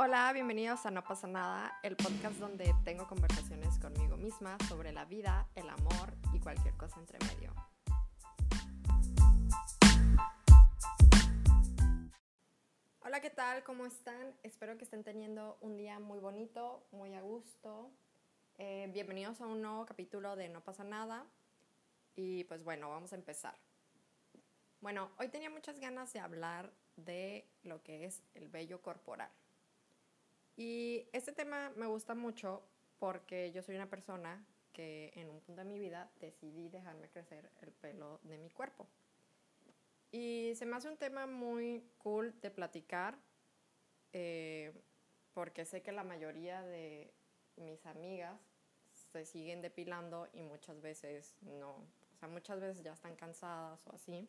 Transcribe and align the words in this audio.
Hola, 0.00 0.32
bienvenidos 0.32 0.86
a 0.86 0.92
No 0.92 1.02
pasa 1.02 1.26
nada, 1.26 1.76
el 1.82 1.96
podcast 1.96 2.36
donde 2.36 2.72
tengo 2.84 3.08
conversaciones 3.08 3.80
conmigo 3.80 4.16
misma 4.16 4.56
sobre 4.68 4.92
la 4.92 5.04
vida, 5.04 5.48
el 5.56 5.68
amor 5.68 6.14
y 6.32 6.38
cualquier 6.38 6.72
cosa 6.76 7.00
entre 7.00 7.18
medio. 7.26 7.52
Hola, 13.00 13.20
¿qué 13.20 13.30
tal? 13.30 13.64
¿Cómo 13.64 13.86
están? 13.86 14.36
Espero 14.44 14.78
que 14.78 14.84
estén 14.84 15.02
teniendo 15.02 15.58
un 15.62 15.76
día 15.76 15.98
muy 15.98 16.20
bonito, 16.20 16.86
muy 16.92 17.16
a 17.16 17.20
gusto. 17.20 17.90
Eh, 18.56 18.88
bienvenidos 18.92 19.40
a 19.40 19.48
un 19.48 19.62
nuevo 19.62 19.84
capítulo 19.84 20.36
de 20.36 20.48
No 20.48 20.62
pasa 20.62 20.84
nada. 20.84 21.26
Y 22.14 22.44
pues 22.44 22.62
bueno, 22.62 22.88
vamos 22.88 23.12
a 23.12 23.16
empezar. 23.16 23.58
Bueno, 24.80 25.10
hoy 25.18 25.26
tenía 25.26 25.50
muchas 25.50 25.80
ganas 25.80 26.12
de 26.12 26.20
hablar 26.20 26.72
de 26.94 27.50
lo 27.64 27.82
que 27.82 28.04
es 28.04 28.22
el 28.34 28.46
vello 28.46 28.80
corporal. 28.80 29.32
Y 30.58 31.08
este 31.12 31.30
tema 31.30 31.70
me 31.76 31.86
gusta 31.86 32.16
mucho 32.16 32.64
porque 32.98 33.52
yo 33.52 33.62
soy 33.62 33.76
una 33.76 33.88
persona 33.88 34.44
que 34.72 35.12
en 35.14 35.28
un 35.30 35.40
punto 35.40 35.62
de 35.62 35.68
mi 35.68 35.78
vida 35.78 36.10
decidí 36.18 36.68
dejarme 36.68 37.08
crecer 37.08 37.48
el 37.62 37.70
pelo 37.70 38.18
de 38.24 38.38
mi 38.38 38.50
cuerpo. 38.50 38.88
Y 40.10 40.52
se 40.56 40.66
me 40.66 40.74
hace 40.74 40.88
un 40.88 40.96
tema 40.96 41.28
muy 41.28 41.84
cool 41.98 42.34
de 42.40 42.50
platicar 42.50 43.16
eh, 44.12 44.72
porque 45.32 45.64
sé 45.64 45.80
que 45.80 45.92
la 45.92 46.02
mayoría 46.02 46.60
de 46.62 47.14
mis 47.54 47.86
amigas 47.86 48.40
se 49.12 49.24
siguen 49.26 49.62
depilando 49.62 50.26
y 50.32 50.42
muchas 50.42 50.80
veces 50.80 51.36
no. 51.42 51.70
O 51.70 52.16
sea, 52.18 52.26
muchas 52.26 52.58
veces 52.58 52.82
ya 52.82 52.94
están 52.94 53.14
cansadas 53.14 53.86
o 53.86 53.92
así. 53.92 54.28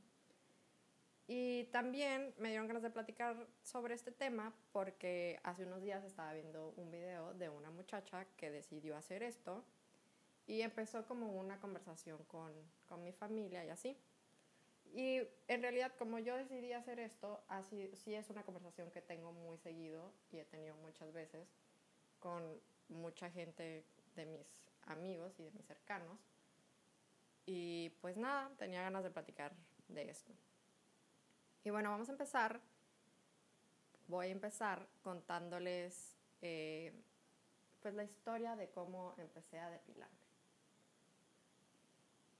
Y 1.32 1.66
también 1.66 2.34
me 2.40 2.50
dieron 2.50 2.66
ganas 2.66 2.82
de 2.82 2.90
platicar 2.90 3.46
sobre 3.62 3.94
este 3.94 4.12
tema 4.12 4.52
porque 4.72 5.40
hace 5.44 5.64
unos 5.64 5.80
días 5.80 6.04
estaba 6.04 6.34
viendo 6.34 6.74
un 6.76 6.90
video 6.90 7.36
de 7.36 7.50
una 7.50 7.70
muchacha 7.70 8.26
que 8.36 8.50
decidió 8.50 8.98
hacer 8.98 9.22
esto 9.22 9.64
y 10.48 10.62
empezó 10.62 11.06
como 11.06 11.32
una 11.40 11.60
conversación 11.60 12.18
con, 12.24 12.52
con 12.88 13.04
mi 13.04 13.12
familia 13.12 13.64
y 13.64 13.70
así. 13.70 13.96
Y 14.92 15.22
en 15.48 15.62
realidad 15.62 15.94
como 16.00 16.18
yo 16.18 16.36
decidí 16.36 16.74
hacer 16.74 17.00
esto, 17.00 17.44
así 17.48 17.92
sí 17.94 18.16
es 18.16 18.32
una 18.32 18.42
conversación 18.42 18.90
que 18.90 19.04
tengo 19.04 19.32
muy 19.32 19.60
seguido 19.60 20.12
y 20.32 20.40
he 20.40 20.46
tenido 20.46 20.76
muchas 20.78 21.14
veces 21.14 21.48
con 22.18 22.60
mucha 22.88 23.30
gente 23.30 23.86
de 24.16 24.26
mis 24.26 24.48
amigos 24.88 25.32
y 25.38 25.44
de 25.44 25.52
mis 25.52 25.68
cercanos. 25.68 26.18
Y 27.46 27.90
pues 28.02 28.18
nada, 28.18 28.50
tenía 28.58 28.82
ganas 28.82 29.04
de 29.04 29.12
platicar 29.12 29.54
de 29.90 30.10
esto. 30.10 30.34
Y 31.64 31.70
bueno, 31.70 31.90
vamos 31.90 32.10
a 32.10 32.12
empezar. 32.12 32.62
Voy 34.08 34.28
a 34.28 34.32
empezar 34.32 34.88
contándoles 35.04 36.18
eh, 36.42 36.94
pues 37.82 37.94
la 37.94 38.04
historia 38.04 38.56
de 38.56 38.70
cómo 38.70 39.14
empecé 39.18 39.60
a 39.60 39.70
depilarme. 39.70 40.18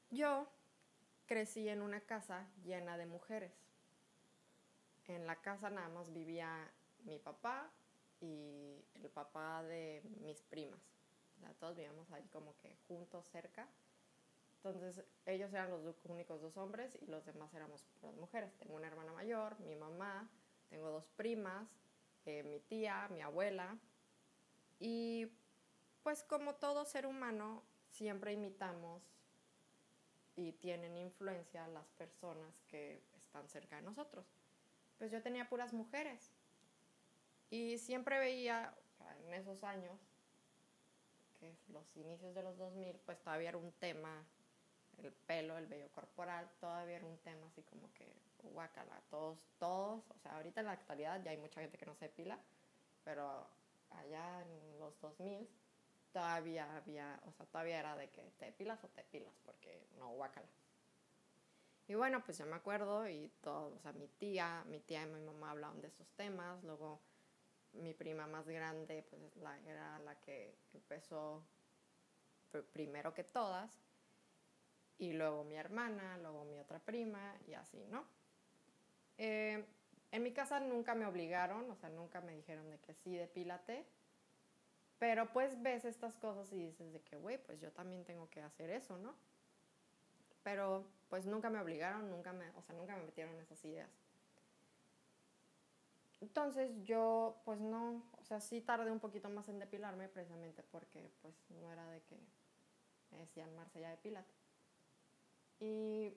Yo 0.10 0.48
crecí 1.28 1.70
en 1.70 1.82
una 1.82 2.02
casa 2.02 2.48
llena 2.64 2.98
de 2.98 3.06
mujeres. 3.06 3.54
En 5.08 5.28
la 5.28 5.36
casa 5.36 5.70
nada 5.70 5.90
más 5.90 6.12
vivía 6.12 6.72
mi 7.04 7.20
papá 7.20 7.70
y 8.20 8.84
el 8.96 9.10
papá 9.10 9.64
de 9.64 10.02
mis 10.22 10.42
primas. 10.42 10.80
todos 11.60 11.76
vivíamos 11.76 12.12
ahí 12.12 12.28
como 12.32 12.58
que 12.58 12.76
juntos, 12.88 13.28
cerca. 13.30 13.68
Entonces 14.64 15.06
ellos 15.26 15.54
eran 15.54 15.72
los 15.72 16.06
únicos 16.06 16.42
dos 16.42 16.58
hombres 16.58 16.98
y 17.02 17.06
los 17.06 17.26
demás 17.26 17.54
éramos 17.54 17.86
las 18.02 18.16
mujeres. 18.16 18.54
Tengo 18.58 18.76
una 18.76 18.88
hermana 18.88 19.14
mayor, 19.14 19.58
mi 19.62 19.76
mamá, 19.76 20.30
tengo 20.70 20.90
dos 20.90 21.08
primas, 21.16 21.70
eh, 22.26 22.44
mi 22.44 22.60
tía, 22.60 23.08
mi 23.10 23.22
abuela. 23.22 23.78
Y 24.78 25.32
pues 26.04 26.24
como 26.24 26.56
todo 26.56 26.84
ser 26.84 27.06
humano, 27.06 27.64
siempre 27.90 28.34
imitamos 28.34 29.02
y 30.36 30.52
tienen 30.54 30.98
influencia 30.98 31.66
las 31.70 31.88
personas 31.92 32.62
que 32.68 33.02
están 33.16 33.48
cerca 33.48 33.78
de 33.78 33.84
nosotros. 33.84 34.26
Pues 34.98 35.10
yo 35.10 35.22
tenía 35.22 35.48
puras 35.48 35.72
mujeres. 35.72 36.34
Y 37.50 37.78
siempre 37.78 38.20
veía 38.20 38.74
en 39.26 39.34
esos 39.34 39.64
años, 39.64 39.98
que 41.40 41.56
los 41.70 41.96
inicios 41.96 42.36
de 42.36 42.44
los 42.44 42.58
2000, 42.58 43.00
pues 43.06 43.22
todavía 43.22 43.50
era 43.50 43.58
un 43.58 43.72
tema 43.72 44.26
el 45.08 45.14
pelo, 45.14 45.58
el 45.58 45.68
vello 45.68 45.90
corporal, 45.92 46.50
todavía 46.60 46.98
era 46.98 47.06
un 47.06 47.18
tema 47.20 47.48
así 47.48 47.62
como 47.64 47.92
que 47.94 48.14
guacala, 48.44 49.02
todos, 49.10 49.40
todos, 49.58 50.04
o 50.10 50.18
sea, 50.20 50.36
ahorita 50.38 50.62
en 50.62 50.68
la 50.68 50.74
actualidad 50.74 51.22
ya 51.24 51.32
hay 51.32 51.38
mucha 51.38 51.62
gente 51.62 51.78
que 51.78 51.86
no 51.86 51.96
se 51.96 52.06
depila, 52.06 52.40
pero 53.04 53.48
allá 53.92 54.42
en 54.42 54.80
los 54.80 55.00
2000 55.02 55.48
todavía 56.12 56.76
había, 56.76 57.20
o 57.28 57.32
sea, 57.34 57.46
todavía 57.46 57.80
era 57.80 57.96
de 57.96 58.10
que 58.10 58.24
te 58.38 58.46
depilas 58.46 58.84
o 58.84 58.88
te 58.90 59.02
depilas, 59.02 59.34
porque 59.46 59.88
no 59.98 60.10
guacala. 60.12 60.48
Y 61.88 61.96
bueno, 61.96 62.24
pues 62.24 62.38
yo 62.38 62.46
me 62.46 62.56
acuerdo 62.56 63.08
y 63.08 63.32
todo, 63.42 63.76
o 63.76 63.80
sea, 63.80 63.92
mi 63.94 64.08
tía, 64.08 64.64
mi 64.68 64.80
tía 64.80 65.04
y 65.04 65.08
mi 65.08 65.22
mamá 65.22 65.52
hablaban 65.52 65.82
de 65.82 65.88
estos 65.88 66.08
temas, 66.12 66.64
luego 66.64 67.00
mi 67.74 67.94
prima 67.94 68.28
más 68.28 68.48
grande, 68.48 69.04
pues 69.10 69.36
la, 69.38 69.60
era 69.62 70.00
la 70.00 70.16
que 70.22 70.56
empezó 70.74 71.44
primero 72.74 73.14
que 73.14 73.24
todas, 73.24 73.70
y 75.00 75.14
luego 75.14 75.44
mi 75.46 75.56
hermana, 75.56 76.18
luego 76.18 76.44
mi 76.46 76.60
otra 76.60 76.80
prima 76.80 77.36
y 77.48 77.54
así, 77.54 77.84
¿no? 77.90 78.06
Eh, 79.18 79.66
en 80.12 80.24
mi 80.24 80.32
casa 80.34 80.60
nunca 80.60 80.94
me 80.94 81.06
obligaron, 81.06 81.70
o 81.72 81.76
sea, 81.76 81.90
nunca 81.90 82.22
me 82.22 82.36
dijeron 82.36 82.70
de 82.70 82.80
que 82.80 82.94
sí, 82.94 83.16
depílate, 83.16 83.86
pero 85.00 85.32
pues 85.32 85.62
ves 85.62 85.86
estas 85.86 86.16
cosas 86.16 86.52
y 86.52 86.58
dices 86.58 86.92
de 86.92 87.02
que, 87.02 87.16
güey, 87.16 87.38
pues 87.38 87.60
yo 87.62 87.72
también 87.72 88.04
tengo 88.04 88.30
que 88.30 88.42
hacer 88.42 88.70
eso, 88.70 88.98
¿no? 88.98 89.16
Pero 90.44 90.86
pues 91.10 91.26
nunca 91.26 91.50
me 91.50 91.60
obligaron, 91.60 92.10
nunca 92.10 92.34
me, 92.34 92.50
o 92.52 92.62
sea, 92.62 92.76
nunca 92.76 92.96
me 92.98 93.04
metieron 93.04 93.40
esas 93.40 93.64
ideas. 93.64 93.90
Entonces 96.22 96.72
yo, 96.84 97.42
pues 97.46 97.62
no, 97.62 98.04
o 98.20 98.24
sea, 98.26 98.42
sí 98.42 98.60
tardé 98.60 98.92
un 98.92 99.00
poquito 99.00 99.30
más 99.30 99.48
en 99.48 99.60
depilarme 99.60 100.10
precisamente 100.10 100.64
porque 100.64 101.10
pues 101.22 101.34
no 101.62 101.72
era 101.72 101.90
de 101.90 102.02
que 102.02 102.18
me 103.12 103.20
decían, 103.20 103.56
Marce, 103.56 103.80
ya 103.80 103.90
depílate. 103.92 104.39
Y 105.60 106.14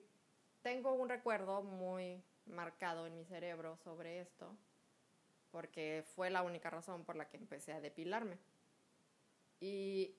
tengo 0.61 0.93
un 0.93 1.09
recuerdo 1.09 1.61
muy 1.61 2.23
marcado 2.45 3.05
en 3.07 3.15
mi 3.15 3.25
cerebro 3.25 3.77
sobre 3.77 4.21
esto, 4.21 4.55
porque 5.51 6.03
fue 6.15 6.29
la 6.29 6.41
única 6.41 6.69
razón 6.69 7.03
por 7.03 7.15
la 7.15 7.29
que 7.29 7.37
empecé 7.37 7.73
a 7.73 7.81
depilarme. 7.81 8.37
Y 9.59 10.15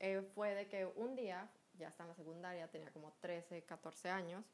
eh, 0.00 0.22
fue 0.34 0.54
de 0.54 0.68
que 0.68 0.86
un 0.86 1.16
día, 1.16 1.48
ya 1.78 1.88
está 1.88 2.04
en 2.04 2.10
la 2.10 2.14
secundaria, 2.14 2.68
tenía 2.68 2.90
como 2.92 3.12
13, 3.20 3.62
14 3.62 4.10
años, 4.10 4.44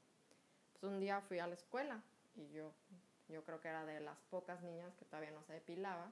pues 0.72 0.84
un 0.84 1.00
día 1.00 1.20
fui 1.20 1.38
a 1.38 1.46
la 1.46 1.54
escuela 1.54 2.02
y 2.36 2.48
yo, 2.50 2.72
yo 3.28 3.44
creo 3.44 3.60
que 3.60 3.68
era 3.68 3.84
de 3.84 4.00
las 4.00 4.18
pocas 4.30 4.62
niñas 4.62 4.94
que 4.96 5.04
todavía 5.04 5.30
no 5.30 5.42
se 5.42 5.52
depilaba. 5.54 6.10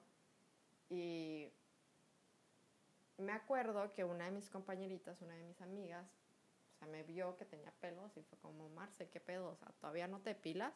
Y 0.91 1.51
me 3.19 3.33
acuerdo 3.33 3.93
que 3.95 4.05
una 4.05 4.27
de 4.27 4.33
mis 4.33 4.51
compañeritas, 4.51 5.21
una 5.23 5.35
de 5.35 5.43
mis 5.43 5.61
amigas, 5.61 6.07
me 6.87 7.03
vio 7.03 7.37
que 7.37 7.45
tenía 7.45 7.73
pelos 7.81 8.17
y 8.17 8.23
fue 8.23 8.39
como, 8.39 8.69
Marce, 8.71 9.09
¿qué 9.09 9.21
pedo? 9.21 9.51
O 9.51 9.57
sea, 9.57 9.69
todavía 9.81 10.07
no 10.09 10.21
te 10.21 10.35
pilas. 10.35 10.73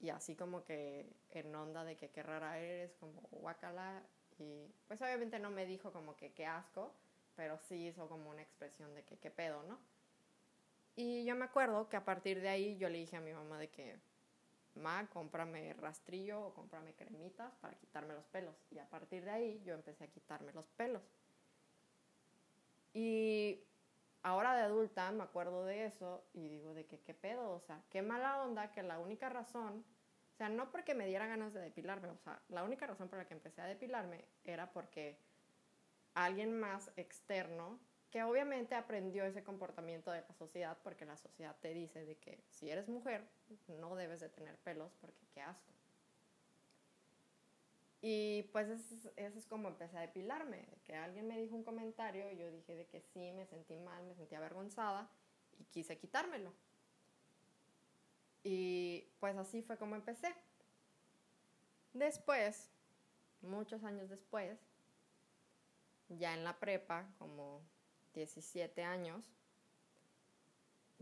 Y 0.00 0.10
así 0.10 0.34
como 0.34 0.64
que 0.64 1.06
en 1.30 1.54
onda 1.54 1.84
de 1.84 1.96
que 1.96 2.10
qué 2.10 2.22
rara 2.22 2.58
eres, 2.58 2.94
como 2.96 3.20
guacala. 3.30 4.02
Y 4.38 4.66
pues 4.88 5.00
obviamente 5.00 5.38
no 5.38 5.50
me 5.50 5.66
dijo 5.66 5.92
como 5.92 6.16
que 6.16 6.32
qué 6.32 6.46
asco, 6.46 6.92
pero 7.36 7.58
sí 7.58 7.88
hizo 7.88 8.08
como 8.08 8.30
una 8.30 8.42
expresión 8.42 8.94
de 8.94 9.04
que 9.04 9.18
qué 9.18 9.30
pedo, 9.30 9.62
¿no? 9.64 9.78
Y 10.96 11.24
yo 11.24 11.34
me 11.34 11.44
acuerdo 11.44 11.88
que 11.88 11.96
a 11.96 12.04
partir 12.04 12.40
de 12.40 12.48
ahí 12.48 12.76
yo 12.76 12.88
le 12.88 12.98
dije 12.98 13.16
a 13.16 13.20
mi 13.20 13.32
mamá 13.32 13.58
de 13.58 13.68
que, 13.68 13.98
ma, 14.74 15.08
cómprame 15.08 15.74
rastrillo 15.74 16.40
o 16.40 16.54
cómprame 16.54 16.94
cremitas 16.94 17.52
para 17.60 17.76
quitarme 17.76 18.14
los 18.14 18.24
pelos. 18.26 18.54
Y 18.70 18.78
a 18.78 18.88
partir 18.88 19.24
de 19.24 19.30
ahí 19.30 19.62
yo 19.64 19.74
empecé 19.74 20.04
a 20.04 20.08
quitarme 20.08 20.52
los 20.52 20.66
pelos. 20.76 21.02
Y 22.92 23.64
ahora 24.24 24.54
de 24.54 24.62
adulta 24.62 25.12
me 25.12 25.22
acuerdo 25.22 25.64
de 25.64 25.84
eso 25.84 26.24
y 26.32 26.48
digo 26.48 26.74
de 26.74 26.86
que 26.86 26.98
qué 27.00 27.14
pedo, 27.14 27.52
o 27.52 27.60
sea, 27.60 27.84
qué 27.90 28.02
mala 28.02 28.42
onda 28.42 28.72
que 28.72 28.82
la 28.82 28.98
única 28.98 29.28
razón, 29.28 29.84
o 30.32 30.36
sea, 30.36 30.48
no 30.48 30.72
porque 30.72 30.94
me 30.94 31.06
diera 31.06 31.26
ganas 31.26 31.52
de 31.52 31.60
depilarme, 31.60 32.08
o 32.08 32.18
sea, 32.18 32.42
la 32.48 32.64
única 32.64 32.86
razón 32.86 33.08
por 33.08 33.18
la 33.18 33.26
que 33.26 33.34
empecé 33.34 33.60
a 33.60 33.66
depilarme 33.66 34.24
era 34.42 34.72
porque 34.72 35.20
alguien 36.14 36.58
más 36.58 36.90
externo, 36.96 37.78
que 38.10 38.22
obviamente 38.22 38.74
aprendió 38.74 39.24
ese 39.24 39.44
comportamiento 39.44 40.10
de 40.10 40.22
la 40.22 40.32
sociedad, 40.32 40.78
porque 40.82 41.04
la 41.04 41.16
sociedad 41.16 41.56
te 41.60 41.74
dice 41.74 42.04
de 42.04 42.16
que 42.16 42.42
si 42.48 42.70
eres 42.70 42.88
mujer 42.88 43.28
no 43.68 43.94
debes 43.94 44.20
de 44.20 44.30
tener 44.30 44.56
pelos 44.58 44.94
porque 45.00 45.26
qué 45.34 45.42
asco. 45.42 45.72
Y 48.06 48.42
pues 48.52 48.68
eso 48.68 49.10
es, 49.16 49.46
como 49.46 49.68
empecé 49.68 49.96
a 49.96 50.02
depilarme, 50.02 50.68
que 50.84 50.94
alguien 50.94 51.26
me 51.26 51.38
dijo 51.38 51.54
un 51.56 51.64
comentario 51.64 52.30
y 52.30 52.36
yo 52.36 52.50
dije 52.50 52.76
de 52.76 52.86
que 52.86 53.00
sí, 53.00 53.32
me 53.32 53.46
sentí 53.46 53.78
mal, 53.78 54.04
me 54.04 54.14
sentí 54.14 54.34
avergonzada 54.34 55.08
y 55.58 55.64
quise 55.64 55.96
quitármelo. 55.96 56.52
Y 58.42 59.08
pues 59.20 59.38
así 59.38 59.62
fue 59.62 59.78
como 59.78 59.94
empecé. 59.94 60.34
Después, 61.94 62.68
muchos 63.40 63.82
años 63.84 64.10
después, 64.10 64.60
ya 66.10 66.34
en 66.34 66.44
la 66.44 66.58
prepa, 66.60 67.08
como 67.18 67.62
17 68.12 68.84
años, 68.84 69.24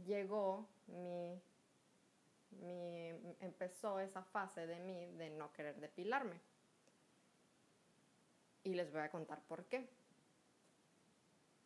llegó 0.06 0.68
mi, 0.86 1.42
mi, 2.60 3.08
empezó 3.40 3.98
esa 3.98 4.22
fase 4.22 4.68
de 4.68 4.78
mí 4.78 5.06
de 5.16 5.30
no 5.30 5.52
querer 5.52 5.80
depilarme. 5.80 6.51
Y 8.64 8.74
les 8.74 8.92
voy 8.92 9.00
a 9.00 9.10
contar 9.10 9.40
por 9.42 9.64
qué. 9.64 9.88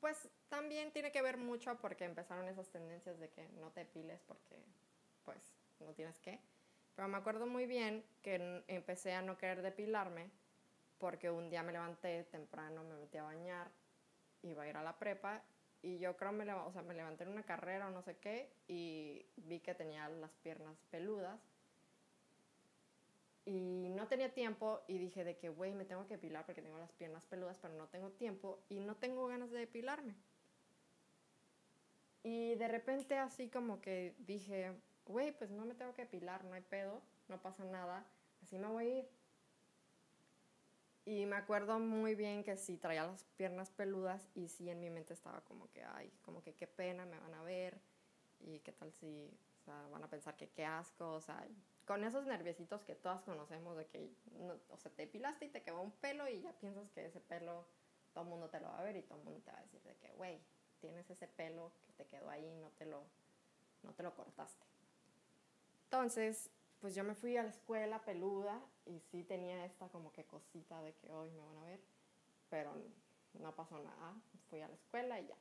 Pues 0.00 0.28
también 0.48 0.92
tiene 0.92 1.10
que 1.12 1.22
ver 1.22 1.36
mucho 1.36 1.76
porque 1.78 2.04
empezaron 2.04 2.48
esas 2.48 2.68
tendencias 2.68 3.18
de 3.18 3.28
que 3.28 3.48
no 3.60 3.70
te 3.70 3.80
depiles 3.80 4.20
porque 4.26 4.56
pues 5.24 5.38
no 5.80 5.92
tienes 5.92 6.18
que. 6.20 6.40
Pero 6.94 7.08
me 7.08 7.18
acuerdo 7.18 7.46
muy 7.46 7.66
bien 7.66 8.04
que 8.22 8.62
empecé 8.68 9.12
a 9.12 9.22
no 9.22 9.36
querer 9.36 9.62
depilarme 9.62 10.30
porque 10.98 11.30
un 11.30 11.50
día 11.50 11.62
me 11.62 11.72
levanté 11.72 12.24
temprano, 12.24 12.84
me 12.84 12.96
metí 12.96 13.18
a 13.18 13.24
bañar, 13.24 13.70
iba 14.42 14.62
a 14.62 14.68
ir 14.68 14.76
a 14.76 14.82
la 14.82 14.98
prepa 14.98 15.42
y 15.82 15.98
yo 15.98 16.16
creo 16.16 16.32
me, 16.32 16.50
o 16.52 16.72
sea, 16.72 16.82
me 16.82 16.94
levanté 16.94 17.24
en 17.24 17.30
una 17.30 17.42
carrera 17.42 17.88
o 17.88 17.90
no 17.90 18.02
sé 18.02 18.16
qué 18.16 18.50
y 18.66 19.26
vi 19.36 19.60
que 19.60 19.74
tenía 19.74 20.08
las 20.08 20.32
piernas 20.36 20.76
peludas 20.90 21.38
y 23.46 23.88
no 23.90 24.08
tenía 24.08 24.34
tiempo 24.34 24.82
y 24.88 24.98
dije 24.98 25.22
de 25.22 25.38
que, 25.38 25.48
güey, 25.48 25.72
me 25.72 25.84
tengo 25.84 26.04
que 26.06 26.14
depilar 26.14 26.44
porque 26.44 26.62
tengo 26.62 26.78
las 26.78 26.92
piernas 26.92 27.24
peludas, 27.26 27.58
pero 27.62 27.74
no 27.74 27.86
tengo 27.86 28.10
tiempo 28.10 28.58
y 28.68 28.80
no 28.80 28.96
tengo 28.96 29.28
ganas 29.28 29.52
de 29.52 29.60
depilarme. 29.60 30.16
Y 32.24 32.56
de 32.56 32.66
repente 32.66 33.16
así 33.16 33.48
como 33.48 33.80
que 33.80 34.16
dije, 34.18 34.72
güey, 35.06 35.30
pues 35.30 35.52
no 35.52 35.64
me 35.64 35.76
tengo 35.76 35.94
que 35.94 36.02
depilar, 36.02 36.44
no 36.44 36.54
hay 36.54 36.60
pedo, 36.62 37.00
no 37.28 37.40
pasa 37.40 37.64
nada, 37.64 38.04
así 38.42 38.58
me 38.58 38.66
voy 38.66 38.84
a 38.84 38.98
ir. 38.98 39.08
Y 41.04 41.24
me 41.24 41.36
acuerdo 41.36 41.78
muy 41.78 42.16
bien 42.16 42.42
que 42.42 42.56
sí 42.56 42.76
traía 42.76 43.06
las 43.06 43.22
piernas 43.36 43.70
peludas 43.70 44.28
y 44.34 44.48
sí 44.48 44.68
en 44.68 44.80
mi 44.80 44.90
mente 44.90 45.14
estaba 45.14 45.40
como 45.42 45.70
que, 45.70 45.84
ay, 45.84 46.12
como 46.22 46.42
que 46.42 46.52
qué 46.54 46.66
pena, 46.66 47.06
me 47.06 47.16
van 47.20 47.34
a 47.34 47.44
ver 47.44 47.80
y 48.40 48.58
qué 48.58 48.72
tal 48.72 48.92
si, 48.92 49.30
o 49.60 49.64
sea, 49.64 49.86
van 49.92 50.02
a 50.02 50.10
pensar 50.10 50.36
que 50.36 50.48
qué 50.48 50.64
asco, 50.64 51.12
o 51.12 51.20
sea, 51.20 51.46
con 51.86 52.04
esos 52.04 52.26
nerviositos 52.26 52.82
que 52.82 52.96
todas 52.96 53.22
conocemos 53.22 53.76
de 53.76 53.86
que, 53.86 54.10
o 54.70 54.76
sea, 54.76 54.90
te 54.92 55.02
depilaste 55.02 55.46
y 55.46 55.48
te 55.48 55.62
quedó 55.62 55.80
un 55.80 55.92
pelo 55.92 56.28
y 56.28 56.42
ya 56.42 56.52
piensas 56.52 56.90
que 56.90 57.06
ese 57.06 57.20
pelo 57.20 57.64
todo 58.12 58.24
el 58.24 58.30
mundo 58.30 58.48
te 58.50 58.60
lo 58.60 58.66
va 58.66 58.80
a 58.80 58.82
ver 58.82 58.96
y 58.96 59.02
todo 59.02 59.18
el 59.18 59.24
mundo 59.24 59.40
te 59.44 59.52
va 59.52 59.58
a 59.58 59.62
decir 59.62 59.80
de 59.82 59.94
que, 59.96 60.12
güey, 60.14 60.40
tienes 60.80 61.08
ese 61.08 61.28
pelo 61.28 61.72
que 61.86 61.92
te 61.92 62.06
quedó 62.06 62.28
ahí, 62.28 62.54
no 62.56 62.70
te 62.70 62.86
lo, 62.86 63.04
no 63.82 63.92
te 63.94 64.02
lo 64.02 64.14
cortaste. 64.14 64.66
Entonces, 65.84 66.50
pues 66.80 66.94
yo 66.94 67.04
me 67.04 67.14
fui 67.14 67.36
a 67.36 67.44
la 67.44 67.50
escuela 67.50 68.04
peluda 68.04 68.60
y 68.84 68.98
sí 68.98 69.22
tenía 69.22 69.64
esta 69.64 69.88
como 69.88 70.12
que 70.12 70.24
cosita 70.24 70.82
de 70.82 70.92
que 70.94 71.10
hoy 71.12 71.30
me 71.30 71.42
van 71.42 71.56
a 71.58 71.64
ver, 71.64 71.80
pero 72.50 72.72
no 73.34 73.54
pasó 73.54 73.78
nada, 73.78 74.14
fui 74.50 74.60
a 74.60 74.68
la 74.68 74.74
escuela 74.74 75.20
y 75.20 75.28
ya. 75.28 75.36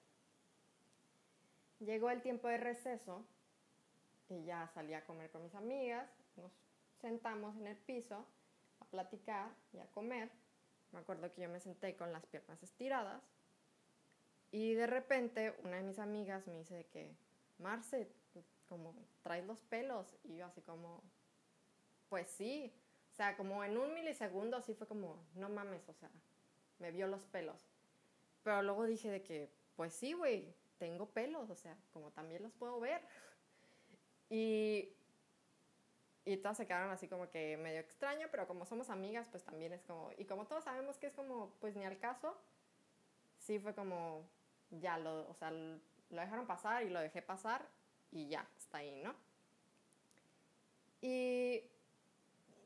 Llegó 1.80 2.10
el 2.12 2.22
tiempo 2.22 2.48
de 2.48 2.58
receso 2.58 3.26
y 4.30 4.44
ya 4.44 4.68
salí 4.74 4.94
a 4.94 5.06
comer 5.06 5.32
con 5.32 5.44
mis 5.44 5.56
amigas, 5.56 6.10
nos 6.38 6.52
sentamos 7.00 7.56
en 7.58 7.68
el 7.68 7.78
piso 7.78 8.26
a 8.80 8.86
platicar 8.86 9.52
y 9.74 9.80
a 9.80 9.88
comer. 9.92 10.32
Me 10.92 11.00
acuerdo 11.00 11.32
que 11.34 11.42
yo 11.42 11.50
me 11.50 11.60
senté 11.60 11.96
con 11.96 12.12
las 12.12 12.26
piernas 12.26 12.62
estiradas 12.64 13.22
y 14.52 14.74
de 14.74 14.88
repente 14.88 15.56
una 15.64 15.78
de 15.78 15.84
mis 15.84 16.00
amigas 16.00 16.48
me 16.48 16.60
dice 16.60 16.86
que, 16.92 17.16
Marce, 17.58 18.10
como 18.68 18.94
traes 19.22 19.46
los 19.46 19.62
pelos 19.62 20.16
y 20.24 20.38
yo 20.38 20.46
así 20.46 20.62
como, 20.62 21.02
pues 22.10 22.30
sí, 22.30 22.74
o 23.12 23.16
sea, 23.16 23.36
como 23.38 23.64
en 23.64 23.78
un 23.78 23.94
milisegundo 23.94 24.58
así 24.58 24.74
fue 24.74 24.88
como, 24.88 25.26
no 25.36 25.50
mames, 25.50 25.88
o 25.90 25.94
sea, 25.94 26.10
me 26.80 26.92
vio 26.92 27.08
los 27.08 27.26
pelos. 27.26 27.68
Pero 28.44 28.62
luego 28.62 28.86
dije 28.86 29.10
de 29.10 29.24
que, 29.24 29.52
pues 29.76 29.94
sí, 29.94 30.14
güey, 30.14 30.54
tengo 30.78 31.10
pelos, 31.10 31.50
o 31.50 31.56
sea, 31.56 31.78
como 31.94 32.12
también 32.12 32.44
los 32.44 32.54
puedo 32.54 32.80
ver. 32.80 33.02
Y, 34.28 34.90
y 36.26 36.38
todas 36.38 36.58
se 36.58 36.66
quedaron 36.66 36.90
así 36.90 37.08
como 37.08 37.30
que 37.30 37.56
medio 37.58 37.80
extraño, 37.80 38.28
pero 38.32 38.48
como 38.48 38.66
somos 38.66 38.90
amigas, 38.90 39.28
pues 39.30 39.44
también 39.44 39.74
es 39.74 39.84
como, 39.84 40.12
y 40.18 40.26
como 40.26 40.46
todos 40.46 40.64
sabemos 40.64 40.98
que 40.98 41.08
es 41.08 41.14
como, 41.14 41.52
pues 41.62 41.76
ni 41.76 41.86
al 41.86 42.00
caso, 42.00 42.36
sí 43.38 43.60
fue 43.60 43.76
como, 43.76 44.28
ya 44.72 44.98
lo, 44.98 45.30
o 45.30 45.34
sea, 45.36 45.52
lo 45.52 45.82
dejaron 46.10 46.48
pasar 46.48 46.84
y 46.84 46.90
lo 46.90 47.00
dejé 47.00 47.22
pasar 47.22 47.68
y 48.12 48.28
ya, 48.28 48.48
está 48.58 48.80
ahí, 48.80 48.96
¿no? 49.04 49.14
Y 51.02 51.64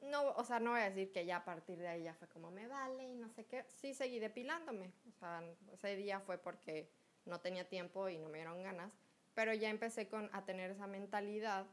no, 0.01 0.29
o 0.31 0.43
sea, 0.45 0.59
no 0.59 0.71
voy 0.71 0.79
a 0.79 0.89
decir 0.89 1.11
que 1.11 1.25
ya 1.25 1.37
a 1.37 1.45
partir 1.45 1.77
de 1.77 1.87
ahí 1.87 2.03
ya 2.03 2.13
fue 2.13 2.27
como 2.29 2.51
me 2.51 2.67
vale 2.67 3.03
y 3.09 3.15
no 3.15 3.29
sé 3.29 3.45
qué. 3.45 3.65
Sí 3.81 3.93
seguí 3.93 4.19
depilándome. 4.19 4.93
O 5.09 5.11
sea, 5.19 5.43
ese 5.73 5.95
día 5.97 6.21
fue 6.21 6.37
porque 6.37 6.89
no 7.25 7.41
tenía 7.41 7.67
tiempo 7.67 8.07
y 8.07 8.17
no 8.17 8.29
me 8.29 8.37
dieron 8.37 8.63
ganas. 8.63 8.93
Pero 9.33 9.53
ya 9.53 9.69
empecé 9.69 10.07
con, 10.07 10.29
a 10.33 10.45
tener 10.45 10.71
esa 10.71 10.87
mentalidad 10.87 11.65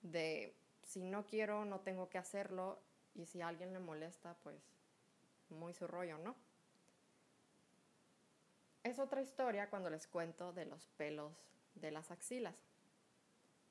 de 0.00 0.54
si 0.84 1.02
no 1.02 1.26
quiero, 1.26 1.64
no 1.64 1.80
tengo 1.80 2.08
que 2.08 2.18
hacerlo. 2.18 2.78
Y 3.14 3.26
si 3.26 3.40
a 3.40 3.48
alguien 3.48 3.72
le 3.72 3.78
molesta, 3.78 4.36
pues 4.42 4.60
muy 5.48 5.72
su 5.74 5.86
rollo, 5.86 6.18
¿no? 6.18 6.34
Es 8.82 8.98
otra 8.98 9.22
historia 9.22 9.70
cuando 9.70 9.88
les 9.88 10.06
cuento 10.06 10.52
de 10.52 10.66
los 10.66 10.86
pelos 10.96 11.32
de 11.74 11.90
las 11.90 12.10
axilas. 12.10 12.54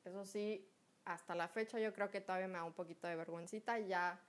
Eso 0.06 0.26
sí, 0.26 0.68
hasta 1.06 1.36
la 1.36 1.48
fecha 1.48 1.80
yo 1.80 1.94
creo 1.94 2.10
que 2.10 2.22
todavía 2.22 2.48
me 2.48 2.58
da 2.58 2.64
un 2.64 2.74
poquito 2.74 3.08
de 3.08 3.16
vergüencita, 3.16 3.80
ya 3.80 4.20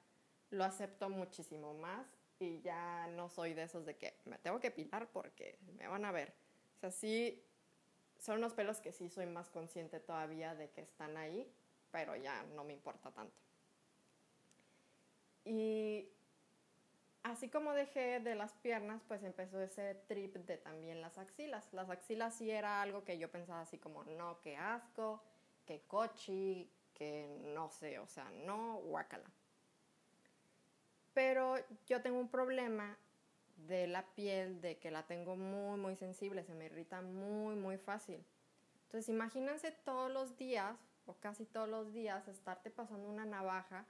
lo 0.50 0.64
acepto 0.64 1.08
muchísimo 1.08 1.74
más 1.74 2.06
y 2.38 2.60
ya 2.60 3.06
no 3.08 3.28
soy 3.28 3.54
de 3.54 3.64
esos 3.64 3.86
de 3.86 3.96
que 3.96 4.18
me 4.24 4.38
tengo 4.38 4.60
que 4.60 4.70
pilar 4.70 5.08
porque 5.12 5.58
me 5.78 5.88
van 5.88 6.04
a 6.04 6.12
ver. 6.12 6.34
O 6.76 6.80
sea, 6.80 6.90
sí, 6.90 7.42
son 8.18 8.38
unos 8.38 8.52
pelos 8.52 8.80
que 8.80 8.92
sí 8.92 9.08
soy 9.08 9.26
más 9.26 9.50
consciente 9.50 10.00
todavía 10.00 10.54
de 10.54 10.70
que 10.70 10.82
están 10.82 11.16
ahí, 11.16 11.50
pero 11.94 12.16
ya 12.16 12.42
no 12.56 12.64
me 12.64 12.72
importa 12.72 13.12
tanto. 13.12 13.40
Y 15.44 16.08
así 17.22 17.48
como 17.48 17.72
dejé 17.72 18.18
de 18.18 18.34
las 18.34 18.52
piernas, 18.54 19.00
pues 19.06 19.22
empezó 19.22 19.60
ese 19.60 19.94
trip 20.08 20.34
de 20.38 20.56
también 20.56 21.00
las 21.00 21.18
axilas. 21.18 21.72
Las 21.72 21.88
axilas 21.90 22.34
sí 22.34 22.50
era 22.50 22.82
algo 22.82 23.04
que 23.04 23.16
yo 23.16 23.30
pensaba 23.30 23.60
así 23.60 23.78
como, 23.78 24.02
no, 24.02 24.40
qué 24.40 24.56
asco, 24.56 25.22
que 25.64 25.82
cochi, 25.82 26.68
que 26.94 27.28
no 27.54 27.70
sé, 27.70 28.00
o 28.00 28.08
sea, 28.08 28.28
no, 28.44 28.78
guácala. 28.78 29.30
Pero 31.12 31.54
yo 31.86 32.02
tengo 32.02 32.18
un 32.18 32.28
problema 32.28 32.98
de 33.68 33.86
la 33.86 34.02
piel, 34.16 34.60
de 34.60 34.78
que 34.78 34.90
la 34.90 35.06
tengo 35.06 35.36
muy, 35.36 35.78
muy 35.78 35.94
sensible, 35.94 36.42
se 36.42 36.54
me 36.54 36.64
irrita 36.64 37.02
muy, 37.02 37.54
muy 37.54 37.78
fácil. 37.78 38.24
Entonces, 38.86 39.08
imagínense 39.10 39.70
todos 39.70 40.10
los 40.10 40.36
días, 40.36 40.76
o 41.06 41.14
casi 41.14 41.44
todos 41.44 41.68
los 41.68 41.92
días, 41.92 42.26
estarte 42.28 42.70
pasando 42.70 43.08
una 43.08 43.24
navaja 43.24 43.86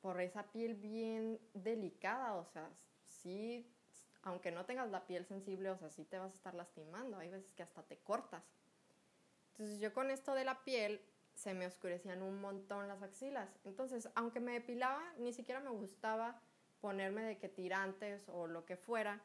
por 0.00 0.20
esa 0.20 0.44
piel 0.44 0.74
bien 0.74 1.40
delicada, 1.54 2.34
o 2.34 2.44
sea, 2.44 2.68
sí, 3.04 3.70
aunque 4.22 4.50
no 4.50 4.64
tengas 4.64 4.90
la 4.90 5.06
piel 5.06 5.24
sensible, 5.26 5.70
o 5.70 5.78
sea, 5.78 5.90
sí 5.90 6.04
te 6.04 6.18
vas 6.18 6.32
a 6.32 6.36
estar 6.36 6.54
lastimando, 6.54 7.18
hay 7.18 7.30
veces 7.30 7.52
que 7.54 7.62
hasta 7.62 7.82
te 7.82 7.98
cortas. 7.98 8.42
Entonces, 9.52 9.80
yo 9.80 9.92
con 9.94 10.10
esto 10.10 10.34
de 10.34 10.44
la 10.44 10.62
piel, 10.64 11.00
se 11.34 11.54
me 11.54 11.66
oscurecían 11.66 12.22
un 12.22 12.40
montón 12.40 12.88
las 12.88 13.02
axilas. 13.02 13.48
Entonces, 13.64 14.08
aunque 14.14 14.40
me 14.40 14.52
depilaba, 14.52 15.02
ni 15.18 15.32
siquiera 15.32 15.60
me 15.60 15.70
gustaba 15.70 16.40
ponerme 16.80 17.22
de 17.22 17.38
que 17.38 17.48
tirantes 17.48 18.28
o 18.28 18.46
lo 18.46 18.64
que 18.64 18.76
fuera, 18.76 19.22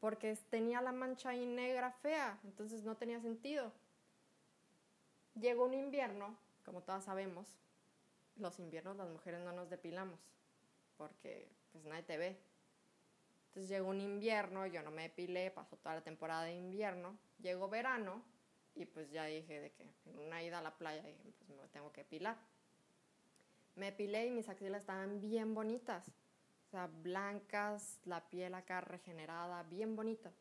porque 0.00 0.34
tenía 0.48 0.80
la 0.80 0.92
mancha 0.92 1.30
ahí 1.30 1.44
negra 1.44 1.92
fea, 1.92 2.38
entonces 2.44 2.84
no 2.84 2.96
tenía 2.96 3.20
sentido. 3.20 3.72
Llegó 5.34 5.66
un 5.66 5.74
invierno, 5.74 6.36
como 6.64 6.82
todas 6.82 7.04
sabemos, 7.04 7.56
los 8.36 8.58
inviernos 8.58 8.96
las 8.96 9.08
mujeres 9.08 9.40
no 9.40 9.52
nos 9.52 9.68
depilamos, 9.70 10.20
porque 10.96 11.48
pues 11.72 11.84
nadie 11.84 12.02
te 12.02 12.18
ve. 12.18 12.38
Entonces 13.48 13.68
llegó 13.68 13.90
un 13.90 14.00
invierno, 14.00 14.66
yo 14.66 14.82
no 14.82 14.90
me 14.90 15.02
depilé, 15.02 15.50
pasó 15.50 15.76
toda 15.76 15.96
la 15.96 16.04
temporada 16.04 16.44
de 16.44 16.54
invierno, 16.54 17.18
llegó 17.40 17.68
verano, 17.68 18.22
y 18.74 18.86
pues 18.86 19.10
ya 19.10 19.24
dije 19.24 19.60
de 19.60 19.72
que 19.72 19.82
en 20.06 20.18
una 20.18 20.42
ida 20.42 20.58
a 20.58 20.62
la 20.62 20.76
playa 20.76 21.02
dije, 21.02 21.32
pues 21.38 21.50
me 21.50 21.68
tengo 21.68 21.92
que 21.92 22.04
pilar. 22.04 22.36
Me 23.74 23.92
pilé 23.92 24.26
y 24.26 24.30
mis 24.30 24.48
axilas 24.48 24.82
estaban 24.82 25.20
bien 25.20 25.54
bonitas. 25.54 26.08
O 26.08 26.70
sea, 26.70 26.86
blancas, 26.86 27.98
la 28.04 28.28
piel 28.28 28.54
acá 28.54 28.80
regenerada, 28.80 29.62
bien 29.64 29.96
bonita. 29.96 30.32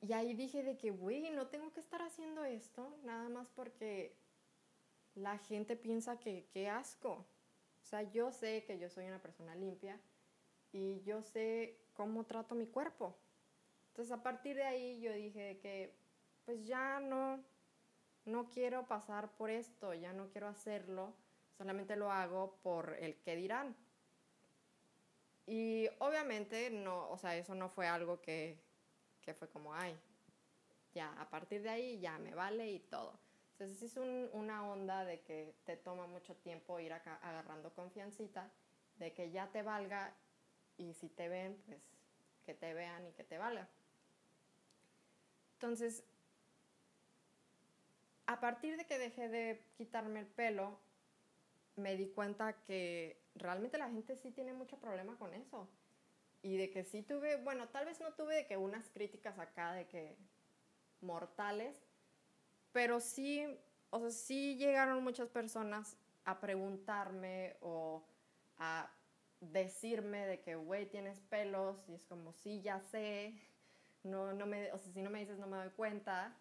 Y 0.00 0.12
ahí 0.12 0.34
dije 0.34 0.62
de 0.62 0.78
que, 0.78 0.90
güey, 0.90 1.28
no 1.30 1.48
tengo 1.48 1.72
que 1.72 1.80
estar 1.80 2.00
haciendo 2.02 2.44
esto, 2.44 2.96
nada 3.02 3.28
más 3.28 3.48
porque 3.50 4.16
la 5.18 5.38
gente 5.38 5.76
piensa 5.76 6.18
que 6.18 6.46
qué 6.52 6.68
asco. 6.68 7.26
O 7.82 7.84
sea, 7.84 8.02
yo 8.02 8.30
sé 8.32 8.64
que 8.64 8.78
yo 8.78 8.88
soy 8.88 9.06
una 9.06 9.20
persona 9.20 9.54
limpia 9.54 9.98
y 10.72 11.00
yo 11.02 11.22
sé 11.22 11.78
cómo 11.94 12.24
trato 12.24 12.54
mi 12.54 12.66
cuerpo. 12.66 13.16
Entonces, 13.88 14.12
a 14.12 14.22
partir 14.22 14.56
de 14.56 14.64
ahí 14.64 15.00
yo 15.00 15.12
dije 15.12 15.58
que 15.60 15.94
pues 16.44 16.64
ya 16.64 17.00
no, 17.00 17.42
no 18.24 18.48
quiero 18.48 18.86
pasar 18.86 19.30
por 19.36 19.50
esto, 19.50 19.94
ya 19.94 20.12
no 20.12 20.28
quiero 20.28 20.48
hacerlo, 20.48 21.14
solamente 21.56 21.96
lo 21.96 22.10
hago 22.10 22.58
por 22.62 22.94
el 23.00 23.16
que 23.16 23.36
dirán. 23.36 23.76
Y 25.46 25.88
obviamente 25.98 26.70
no, 26.70 27.10
o 27.10 27.18
sea, 27.18 27.36
eso 27.36 27.54
no 27.54 27.68
fue 27.70 27.86
algo 27.86 28.20
que, 28.20 28.58
que 29.22 29.34
fue 29.34 29.48
como, 29.48 29.74
ay, 29.74 29.98
ya, 30.92 31.12
a 31.20 31.28
partir 31.28 31.62
de 31.62 31.70
ahí 31.70 32.00
ya 32.00 32.18
me 32.18 32.34
vale 32.34 32.70
y 32.70 32.80
todo. 32.80 33.18
Entonces 33.58 33.82
es 33.82 33.96
un, 33.96 34.30
una 34.34 34.68
onda 34.68 35.04
de 35.04 35.20
que 35.22 35.52
te 35.64 35.76
toma 35.76 36.06
mucho 36.06 36.36
tiempo 36.36 36.78
ir 36.78 36.92
acá 36.92 37.18
agarrando 37.22 37.74
confiancita, 37.74 38.48
de 39.00 39.12
que 39.12 39.32
ya 39.32 39.48
te 39.48 39.62
valga 39.62 40.14
y 40.76 40.94
si 40.94 41.08
te 41.08 41.28
ven, 41.28 41.60
pues 41.66 41.82
que 42.46 42.54
te 42.54 42.72
vean 42.72 43.04
y 43.08 43.12
que 43.14 43.24
te 43.24 43.36
valga. 43.36 43.68
Entonces, 45.54 46.04
a 48.26 48.38
partir 48.38 48.76
de 48.76 48.86
que 48.86 48.96
dejé 48.96 49.28
de 49.28 49.60
quitarme 49.76 50.20
el 50.20 50.26
pelo, 50.26 50.78
me 51.74 51.96
di 51.96 52.06
cuenta 52.10 52.62
que 52.62 53.20
realmente 53.34 53.76
la 53.76 53.90
gente 53.90 54.14
sí 54.14 54.30
tiene 54.30 54.52
mucho 54.52 54.78
problema 54.78 55.18
con 55.18 55.34
eso. 55.34 55.68
Y 56.42 56.58
de 56.58 56.70
que 56.70 56.84
sí 56.84 57.02
tuve, 57.02 57.42
bueno, 57.42 57.68
tal 57.70 57.86
vez 57.86 58.00
no 58.00 58.12
tuve 58.12 58.36
de 58.36 58.46
que 58.46 58.56
unas 58.56 58.88
críticas 58.90 59.36
acá 59.40 59.72
de 59.72 59.88
que 59.88 60.16
mortales, 61.00 61.87
pero 62.78 63.00
sí, 63.00 63.44
o 63.90 63.98
sea, 63.98 64.10
sí 64.12 64.54
llegaron 64.54 65.02
muchas 65.02 65.28
personas 65.28 65.96
a 66.24 66.38
preguntarme 66.38 67.56
o 67.60 68.04
a 68.56 68.88
decirme 69.40 70.24
de 70.28 70.40
que, 70.42 70.54
güey, 70.54 70.86
tienes 70.86 71.18
pelos, 71.18 71.76
y 71.88 71.94
es 71.94 72.06
como, 72.06 72.32
sí, 72.32 72.62
ya 72.62 72.78
sé, 72.78 73.34
no, 74.04 74.32
no 74.32 74.46
me, 74.46 74.70
o 74.70 74.78
sea, 74.78 74.92
si 74.92 75.02
no 75.02 75.10
me 75.10 75.18
dices 75.18 75.40
no 75.40 75.48
me 75.48 75.56
doy 75.56 75.70
cuenta. 75.70 76.36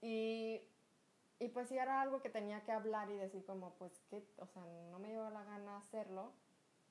Y, 0.00 0.62
y 1.38 1.48
pues 1.48 1.68
sí 1.68 1.76
era 1.76 2.00
algo 2.00 2.22
que 2.22 2.30
tenía 2.30 2.64
que 2.64 2.72
hablar 2.72 3.10
y 3.10 3.16
decir 3.16 3.44
como, 3.44 3.74
pues 3.74 3.92
que, 4.08 4.26
o 4.38 4.46
sea, 4.46 4.64
no 4.90 4.98
me 4.98 5.10
dio 5.10 5.28
la 5.28 5.44
gana 5.44 5.76
hacerlo. 5.76 6.32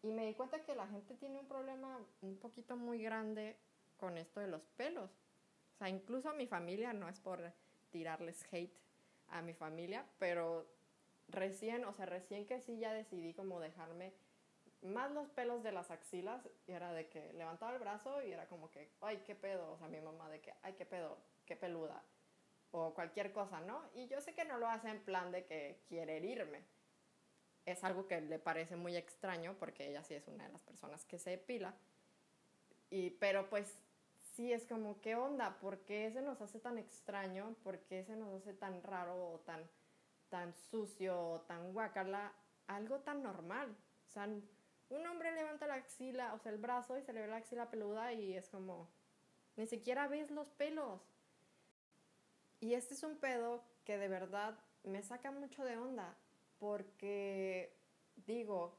Y 0.03 0.11
me 0.11 0.27
di 0.27 0.35
cuenta 0.35 0.63
que 0.63 0.75
la 0.75 0.85
gente 0.85 1.15
tiene 1.15 1.39
un 1.39 1.47
problema 1.47 1.99
un 2.21 2.37
poquito 2.37 2.77
muy 2.77 3.01
grande 3.01 3.57
con 3.97 4.19
esto 4.19 4.39
de 4.39 4.49
los 4.49 4.67
pelos. 4.77 5.09
O 5.73 5.77
sea, 5.79 5.89
incluso 5.89 6.31
mi 6.35 6.45
familia, 6.45 6.93
no 6.93 7.09
es 7.09 7.19
por 7.19 7.41
tirarles 7.95 8.45
hate 8.51 8.77
a 9.29 9.41
mi 9.41 9.53
familia, 9.53 10.05
pero 10.19 10.67
recién, 11.29 11.85
o 11.85 11.93
sea, 11.93 12.05
recién 12.05 12.45
que 12.45 12.59
sí 12.59 12.77
ya 12.77 12.91
decidí 12.91 13.33
como 13.33 13.61
dejarme 13.61 14.11
más 14.81 15.09
los 15.11 15.29
pelos 15.29 15.63
de 15.63 15.71
las 15.71 15.91
axilas, 15.91 16.45
y 16.67 16.73
era 16.73 16.91
de 16.91 17.07
que 17.07 17.31
levantaba 17.31 17.71
el 17.71 17.79
brazo 17.79 18.21
y 18.21 18.33
era 18.33 18.47
como 18.47 18.69
que, 18.69 18.89
ay, 18.99 19.23
qué 19.25 19.33
pedo, 19.33 19.71
o 19.71 19.77
sea, 19.77 19.87
mi 19.87 20.01
mamá 20.01 20.29
de 20.29 20.41
que, 20.41 20.53
ay, 20.61 20.73
qué 20.73 20.85
pedo, 20.85 21.17
qué 21.45 21.55
peluda, 21.55 22.03
o 22.71 22.93
cualquier 22.93 23.31
cosa, 23.31 23.61
¿no? 23.61 23.81
Y 23.93 24.07
yo 24.07 24.19
sé 24.19 24.33
que 24.33 24.43
no 24.43 24.57
lo 24.57 24.67
hace 24.67 24.89
en 24.89 24.99
plan 24.99 25.31
de 25.31 25.45
que 25.45 25.79
quiere 25.87 26.17
herirme. 26.17 26.65
Es 27.65 27.81
algo 27.85 28.07
que 28.07 28.19
le 28.19 28.39
parece 28.39 28.75
muy 28.75 28.97
extraño 28.97 29.55
porque 29.57 29.87
ella 29.87 30.03
sí 30.03 30.15
es 30.15 30.27
una 30.27 30.45
de 30.45 30.51
las 30.51 30.61
personas 30.63 31.05
que 31.05 31.17
se 31.17 31.29
depila. 31.29 31.73
Y, 32.89 33.11
pero 33.11 33.49
pues 33.49 33.79
sí 34.35 34.51
es 34.51 34.65
como, 34.65 34.99
¿qué 35.01 35.15
onda? 35.15 35.57
¿Por 35.59 35.79
qué 35.85 36.11
se 36.11 36.21
nos 36.21 36.41
hace 36.41 36.59
tan 36.59 36.77
extraño? 36.77 37.55
¿Por 37.63 37.79
qué 37.79 38.03
se 38.03 38.15
nos 38.15 38.33
hace 38.33 38.53
tan 38.53 38.83
raro 38.83 39.31
o 39.31 39.39
tan, 39.39 39.69
tan 40.29 40.53
sucio 40.53 41.17
o 41.19 41.41
tan 41.41 41.73
guacala? 41.73 42.33
Algo 42.67 42.99
tan 42.99 43.23
normal. 43.23 43.75
O 44.07 44.11
sea, 44.11 44.25
un 44.25 45.07
hombre 45.07 45.31
levanta 45.31 45.67
la 45.67 45.75
axila, 45.75 46.33
o 46.33 46.39
sea, 46.39 46.51
el 46.51 46.57
brazo 46.57 46.97
y 46.97 47.03
se 47.03 47.13
le 47.13 47.21
ve 47.21 47.27
la 47.27 47.37
axila 47.37 47.69
peluda 47.69 48.13
y 48.13 48.33
es 48.33 48.49
como, 48.49 48.89
ni 49.55 49.67
siquiera 49.67 50.07
ves 50.07 50.29
los 50.31 50.49
pelos. 50.51 51.01
Y 52.59 52.73
este 52.73 52.93
es 52.93 53.03
un 53.03 53.17
pedo 53.17 53.63
que 53.85 53.97
de 53.97 54.07
verdad 54.07 54.59
me 54.83 55.01
saca 55.01 55.31
mucho 55.31 55.63
de 55.63 55.77
onda 55.77 56.17
porque 56.59 57.75
digo, 58.15 58.77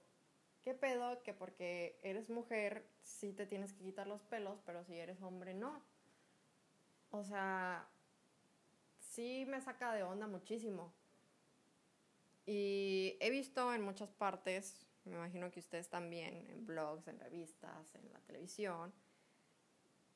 ¿qué 0.66 0.74
pedo? 0.74 1.22
Que 1.22 1.32
porque 1.32 1.96
eres 2.02 2.28
mujer 2.28 2.90
sí 3.00 3.32
te 3.32 3.46
tienes 3.46 3.72
que 3.72 3.84
quitar 3.84 4.08
los 4.08 4.20
pelos, 4.24 4.60
pero 4.66 4.82
si 4.82 4.96
eres 4.96 5.22
hombre 5.22 5.54
no. 5.54 5.80
O 7.12 7.22
sea, 7.22 7.88
sí 8.98 9.44
me 9.46 9.60
saca 9.60 9.92
de 9.92 10.02
onda 10.02 10.26
muchísimo. 10.26 10.92
Y 12.46 13.16
he 13.20 13.30
visto 13.30 13.72
en 13.72 13.82
muchas 13.82 14.10
partes, 14.10 14.84
me 15.04 15.14
imagino 15.14 15.52
que 15.52 15.60
ustedes 15.60 15.88
también, 15.88 16.48
en 16.50 16.66
blogs, 16.66 17.06
en 17.06 17.20
revistas, 17.20 17.94
en 17.94 18.12
la 18.12 18.18
televisión, 18.22 18.92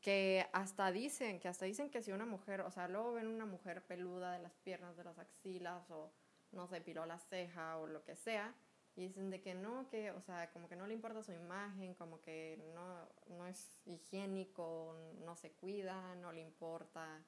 que 0.01 0.49
hasta 0.53 0.91
dicen, 0.91 1.39
que 1.39 1.47
hasta 1.47 1.65
dicen 1.65 1.91
que 1.91 2.03
si 2.03 2.11
una 2.11 2.27
mujer, 2.27 2.63
o 2.63 2.73
sea, 2.73 2.89
luego 2.89 3.13
ven 3.13 3.29
una 3.29 3.47
mujer 3.47 3.85
peluda 3.85 4.33
de 4.33 4.41
las 4.41 4.57
piernas, 4.65 4.97
de 4.97 5.05
las 5.05 5.17
axilas, 5.17 5.89
o 5.93 6.11
no 6.51 6.67
se 6.67 6.81
piló 6.81 7.07
la 7.07 7.21
ceja 7.21 7.79
o 7.79 7.87
lo 7.87 8.03
que 8.03 8.17
sea, 8.17 8.53
y 9.01 9.09
dicen 9.09 9.31
de 9.31 9.41
que 9.41 9.55
no, 9.55 9.89
que, 9.89 10.11
o 10.11 10.21
sea, 10.21 10.51
como 10.51 10.69
que 10.69 10.77
no 10.77 10.87
le 10.87 10.93
importa 10.93 11.23
su 11.23 11.33
imagen, 11.33 11.95
como 11.95 12.21
que 12.21 12.63
no, 12.75 13.09
no 13.37 13.47
es 13.47 13.81
higiénico, 13.87 14.95
no 15.25 15.37
se 15.37 15.53
cuida, 15.53 16.15
no 16.17 16.33
le 16.33 16.43
importa. 16.43 17.23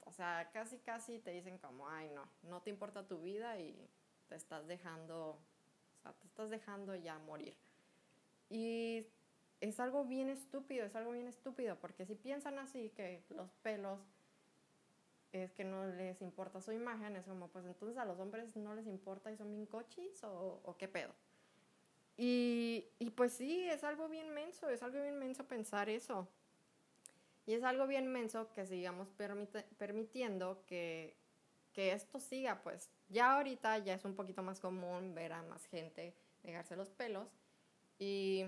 O 0.00 0.12
sea, 0.12 0.50
casi, 0.52 0.78
casi 0.78 1.18
te 1.18 1.32
dicen 1.32 1.58
como, 1.58 1.88
ay, 1.88 2.10
no, 2.14 2.26
no 2.44 2.62
te 2.62 2.70
importa 2.70 3.06
tu 3.06 3.20
vida 3.20 3.58
y 3.58 3.88
te 4.28 4.36
estás 4.36 4.66
dejando, 4.66 5.38
o 5.98 6.02
sea, 6.02 6.12
te 6.14 6.26
estás 6.26 6.48
dejando 6.48 6.94
ya 6.94 7.18
morir. 7.18 7.54
Y 8.48 9.06
es 9.60 9.78
algo 9.80 10.04
bien 10.04 10.30
estúpido, 10.30 10.86
es 10.86 10.96
algo 10.96 11.12
bien 11.12 11.26
estúpido, 11.26 11.76
porque 11.76 12.06
si 12.06 12.14
piensan 12.14 12.58
así, 12.58 12.88
que 12.90 13.22
los 13.28 13.50
pelos 13.62 14.00
es 15.32 15.52
que 15.52 15.64
no 15.64 15.86
les 15.86 16.20
importa 16.22 16.60
su 16.60 16.72
imagen, 16.72 17.16
es 17.16 17.26
como, 17.26 17.48
pues 17.48 17.64
entonces 17.64 17.96
a 17.98 18.04
los 18.04 18.18
hombres 18.18 18.56
no 18.56 18.74
les 18.74 18.86
importa 18.86 19.30
y 19.30 19.36
son 19.36 19.50
bien 19.50 19.66
cochis 19.66 20.22
o, 20.24 20.76
qué 20.78 20.88
pedo. 20.88 21.12
Y, 22.16 22.86
y, 22.98 23.10
pues 23.10 23.32
sí, 23.32 23.66
es 23.68 23.82
algo 23.82 24.08
bien 24.08 24.30
menso, 24.30 24.68
es 24.68 24.82
algo 24.82 25.00
bien 25.00 25.18
menso 25.18 25.44
pensar 25.44 25.88
eso. 25.88 26.28
Y 27.46 27.54
es 27.54 27.64
algo 27.64 27.86
bien 27.86 28.06
menso 28.06 28.52
que 28.52 28.66
sigamos 28.66 29.08
permitiendo 29.78 30.62
que, 30.66 31.16
que 31.72 31.92
esto 31.92 32.20
siga, 32.20 32.62
pues 32.62 32.90
ya 33.08 33.36
ahorita 33.36 33.78
ya 33.78 33.94
es 33.94 34.04
un 34.04 34.14
poquito 34.14 34.42
más 34.42 34.60
común 34.60 35.14
ver 35.14 35.32
a 35.32 35.42
más 35.42 35.66
gente 35.66 36.14
negarse 36.42 36.76
los 36.76 36.90
pelos. 36.90 37.28
Y 37.98 38.44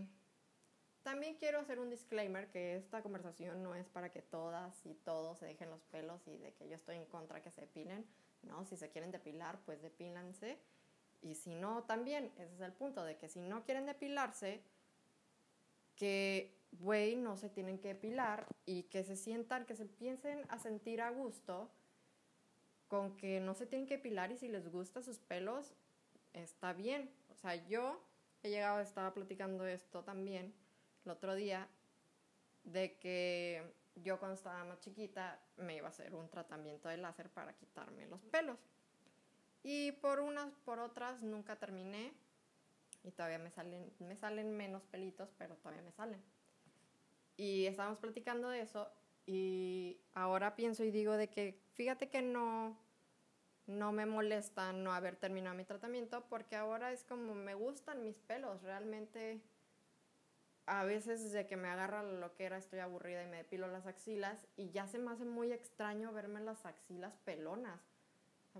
también 1.02 1.34
quiero 1.36 1.58
hacer 1.58 1.78
un 1.78 1.90
disclaimer 1.90 2.48
que 2.48 2.76
esta 2.76 3.02
conversación 3.02 3.62
no 3.62 3.74
es 3.74 3.88
para 3.88 4.10
que 4.10 4.22
todas 4.22 4.84
y 4.86 4.94
todos 4.94 5.38
se 5.38 5.46
dejen 5.46 5.70
los 5.70 5.82
pelos 5.84 6.26
y 6.26 6.36
de 6.38 6.52
que 6.54 6.68
yo 6.68 6.74
estoy 6.74 6.96
en 6.96 7.06
contra 7.06 7.42
que 7.42 7.50
se 7.50 7.62
depilen. 7.62 8.06
No, 8.42 8.64
si 8.64 8.76
se 8.76 8.90
quieren 8.90 9.10
depilar, 9.10 9.58
pues 9.64 9.82
depílanse. 9.82 10.58
Y 11.20 11.34
si 11.34 11.54
no, 11.54 11.84
también, 11.84 12.32
ese 12.36 12.54
es 12.54 12.60
el 12.60 12.72
punto, 12.72 13.04
de 13.04 13.16
que 13.16 13.28
si 13.28 13.40
no 13.40 13.64
quieren 13.64 13.86
depilarse, 13.86 14.62
que, 15.94 16.56
güey, 16.72 17.16
no 17.16 17.36
se 17.36 17.48
tienen 17.48 17.78
que 17.78 17.88
depilar 17.88 18.46
y 18.66 18.84
que 18.84 19.04
se 19.04 19.16
sientan, 19.16 19.66
que 19.66 19.76
se 19.76 19.86
piensen 19.86 20.44
a 20.48 20.58
sentir 20.58 21.00
a 21.00 21.10
gusto 21.10 21.70
con 22.88 23.16
que 23.16 23.40
no 23.40 23.54
se 23.54 23.66
tienen 23.66 23.86
que 23.86 23.96
depilar 23.96 24.32
y 24.32 24.36
si 24.36 24.48
les 24.48 24.70
gusta 24.70 25.02
sus 25.02 25.18
pelos, 25.18 25.74
está 26.32 26.72
bien. 26.72 27.10
O 27.30 27.34
sea, 27.36 27.54
yo 27.66 28.00
he 28.42 28.50
llegado, 28.50 28.80
estaba 28.80 29.14
platicando 29.14 29.66
esto 29.66 30.02
también 30.02 30.52
el 31.04 31.10
otro 31.10 31.34
día 31.34 31.68
de 32.64 32.98
que 32.98 33.74
yo 33.96 34.18
cuando 34.18 34.34
estaba 34.34 34.64
más 34.64 34.80
chiquita 34.80 35.40
me 35.56 35.76
iba 35.76 35.86
a 35.86 35.90
hacer 35.90 36.14
un 36.14 36.28
tratamiento 36.28 36.88
de 36.88 36.96
láser 36.96 37.28
para 37.30 37.52
quitarme 37.54 38.06
los 38.06 38.22
pelos. 38.24 38.58
Y 39.62 39.92
por 39.92 40.20
unas, 40.20 40.52
por 40.64 40.78
otras 40.80 41.22
nunca 41.22 41.56
terminé 41.56 42.12
y 43.04 43.10
todavía 43.10 43.38
me 43.38 43.50
salen, 43.50 43.92
me 43.98 44.16
salen 44.16 44.56
menos 44.56 44.82
pelitos, 44.84 45.30
pero 45.38 45.56
todavía 45.56 45.82
me 45.82 45.92
salen. 45.92 46.20
Y 47.36 47.66
estábamos 47.66 47.98
platicando 47.98 48.48
de 48.48 48.60
eso 48.60 48.90
y 49.26 50.00
ahora 50.14 50.56
pienso 50.56 50.84
y 50.84 50.90
digo 50.90 51.16
de 51.16 51.28
que 51.28 51.60
fíjate 51.74 52.08
que 52.08 52.22
no, 52.22 52.76
no 53.66 53.92
me 53.92 54.06
molesta 54.06 54.72
no 54.72 54.92
haber 54.92 55.16
terminado 55.16 55.56
mi 55.56 55.64
tratamiento 55.64 56.24
porque 56.28 56.56
ahora 56.56 56.92
es 56.92 57.04
como 57.04 57.34
me 57.34 57.54
gustan 57.54 58.04
mis 58.04 58.18
pelos, 58.18 58.62
realmente 58.62 59.40
a 60.66 60.84
veces 60.84 61.22
desde 61.22 61.46
que 61.46 61.56
me 61.56 61.68
agarra 61.68 62.02
lo 62.02 62.34
que 62.34 62.44
era 62.44 62.56
estoy 62.56 62.78
aburrida 62.78 63.22
y 63.22 63.26
me 63.26 63.38
depilo 63.38 63.66
las 63.68 63.86
axilas 63.86 64.46
y 64.56 64.70
ya 64.70 64.86
se 64.86 64.98
me 64.98 65.10
hace 65.10 65.24
muy 65.24 65.52
extraño 65.52 66.12
verme 66.12 66.40
las 66.40 66.64
axilas 66.66 67.16
pelonas. 67.24 67.80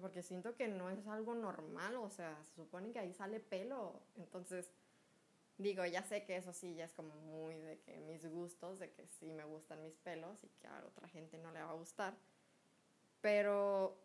porque 0.01 0.23
siento 0.23 0.57
que 0.57 0.69
no 0.69 0.89
es 0.89 1.07
algo 1.07 1.35
normal, 1.35 1.97
o 1.97 2.09
sea, 2.09 2.43
se 2.45 2.55
supone 2.55 2.93
que 2.93 2.99
ahí 2.99 3.13
sale 3.13 3.41
pelo. 3.41 4.01
Entonces, 4.17 4.73
digo, 5.59 5.85
ya 5.85 6.03
sé 6.03 6.25
que 6.25 6.37
eso 6.37 6.53
sí 6.55 6.75
ya 6.75 6.87
es 6.87 6.95
como 6.95 7.15
muy 7.15 7.61
de 7.61 7.79
que 7.81 8.01
mis 8.01 8.27
gustos, 8.27 8.79
de 8.79 8.91
que 8.91 9.07
sí 9.07 9.31
me 9.33 9.45
gustan 9.45 9.83
mis 9.83 9.97
pelos 9.99 10.43
y 10.45 10.49
que 10.49 10.67
a 10.67 10.83
otra 10.87 11.09
gente 11.09 11.37
no 11.37 11.53
le 11.53 11.63
va 11.63 11.71
a 11.71 11.75
gustar. 11.75 12.15
Pero 13.21 13.99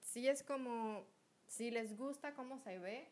sí 0.00 0.28
es 0.28 0.42
como, 0.42 1.04
si 1.46 1.70
les 1.70 1.96
gusta 1.96 2.34
cómo 2.34 2.58
se 2.58 2.78
ve, 2.78 3.08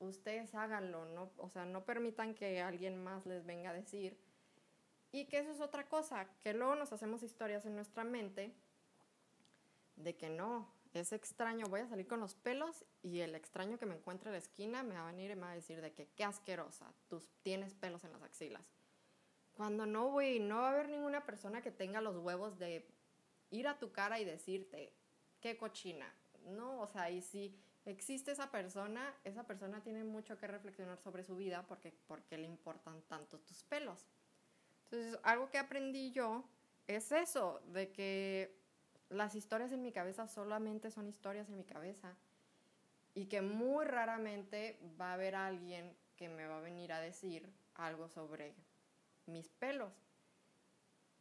ustedes 0.00 0.54
háganlo, 0.54 1.04
¿no? 1.06 1.30
O 1.36 1.48
sea, 1.48 1.64
no 1.64 1.84
permitan 1.84 2.34
que 2.34 2.60
alguien 2.60 3.02
más 3.02 3.26
les 3.26 3.44
venga 3.44 3.70
a 3.70 3.74
decir. 3.74 4.18
Y 5.12 5.26
que 5.26 5.38
eso 5.38 5.50
es 5.50 5.60
otra 5.60 5.88
cosa, 5.88 6.28
que 6.40 6.54
luego 6.54 6.74
nos 6.74 6.92
hacemos 6.92 7.22
historias 7.22 7.66
en 7.66 7.74
nuestra 7.74 8.04
mente 8.04 8.54
de 9.96 10.16
que 10.16 10.30
no, 10.30 10.72
ese 10.94 11.16
extraño, 11.16 11.66
voy 11.66 11.80
a 11.80 11.88
salir 11.88 12.06
con 12.06 12.20
los 12.20 12.34
pelos 12.34 12.84
y 13.02 13.20
el 13.20 13.34
extraño 13.34 13.78
que 13.78 13.86
me 13.86 13.94
encuentre 13.94 14.28
en 14.28 14.32
la 14.32 14.38
esquina 14.38 14.82
me 14.82 14.94
va 14.94 15.08
a 15.08 15.12
venir 15.12 15.30
y 15.30 15.34
me 15.34 15.42
va 15.42 15.52
a 15.52 15.54
decir 15.54 15.80
de 15.80 15.92
que 15.92 16.08
qué 16.16 16.24
asquerosa, 16.24 16.92
tú 17.08 17.22
tienes 17.42 17.74
pelos 17.74 18.04
en 18.04 18.12
las 18.12 18.22
axilas. 18.22 18.62
Cuando 19.52 19.84
no, 19.84 20.10
güey, 20.10 20.38
no 20.38 20.56
va 20.56 20.68
a 20.68 20.72
haber 20.72 20.88
ninguna 20.88 21.26
persona 21.26 21.60
que 21.60 21.70
tenga 21.70 22.00
los 22.00 22.16
huevos 22.16 22.58
de 22.58 22.86
ir 23.50 23.68
a 23.68 23.78
tu 23.78 23.92
cara 23.92 24.18
y 24.20 24.24
decirte, 24.24 24.94
qué 25.40 25.56
cochina. 25.56 26.12
No, 26.46 26.80
o 26.80 26.86
sea, 26.86 27.10
y 27.10 27.20
si 27.20 27.60
existe 27.84 28.32
esa 28.32 28.50
persona, 28.50 29.14
esa 29.24 29.44
persona 29.44 29.82
tiene 29.82 30.04
mucho 30.04 30.38
que 30.38 30.46
reflexionar 30.46 30.98
sobre 30.98 31.24
su 31.24 31.36
vida 31.36 31.64
porque, 31.66 31.92
porque 32.06 32.38
le 32.38 32.46
importan 32.46 33.02
tanto 33.02 33.38
tus 33.40 33.62
pelos. 33.64 34.06
Entonces, 34.84 35.18
algo 35.22 35.50
que 35.50 35.58
aprendí 35.58 36.12
yo 36.12 36.44
es 36.86 37.12
eso, 37.12 37.60
de 37.66 37.92
que 37.92 38.58
las 39.08 39.34
historias 39.34 39.72
en 39.72 39.82
mi 39.82 39.92
cabeza 39.92 40.26
solamente 40.26 40.90
son 40.90 41.08
historias 41.08 41.48
en 41.48 41.56
mi 41.56 41.64
cabeza 41.64 42.16
y 43.14 43.26
que 43.26 43.42
muy 43.42 43.84
raramente 43.84 44.78
va 45.00 45.10
a 45.10 45.14
haber 45.14 45.34
alguien 45.34 45.96
que 46.16 46.28
me 46.28 46.46
va 46.46 46.58
a 46.58 46.60
venir 46.60 46.92
a 46.92 47.00
decir 47.00 47.48
algo 47.74 48.08
sobre 48.08 48.54
mis 49.26 49.48
pelos. 49.48 49.92